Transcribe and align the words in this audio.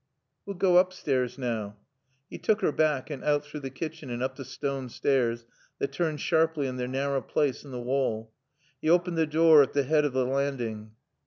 "We'll 0.47 0.55
goa 0.55 0.83
oopstairs 0.83 1.37
now." 1.37 1.77
He 2.27 2.39
took 2.39 2.61
her 2.61 2.71
back 2.71 3.11
and 3.11 3.23
out 3.23 3.45
through 3.45 3.59
the 3.59 3.69
kitchen 3.69 4.09
and 4.09 4.23
up 4.23 4.35
the 4.35 4.43
stone 4.43 4.89
stairs 4.89 5.45
that 5.77 5.91
turned 5.91 6.21
sharply 6.21 6.65
in 6.65 6.77
their 6.77 6.87
narrow 6.87 7.21
place 7.21 7.63
in 7.63 7.69
the 7.69 7.79
wall. 7.79 8.31
He 8.81 8.89
opened 8.89 9.19
the 9.19 9.27
door 9.27 9.61
at 9.61 9.73
the 9.73 9.83
head 9.83 10.03
of 10.03 10.13
the 10.13 10.25
landing. 10.25 10.93